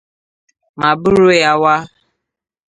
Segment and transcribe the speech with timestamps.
[0.79, 1.81] ma buru ya waa